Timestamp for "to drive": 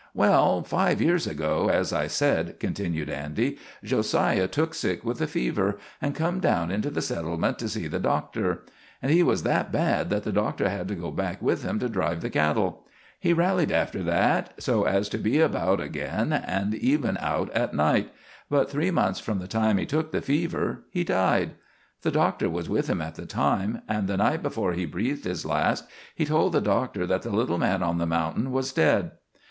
11.77-12.21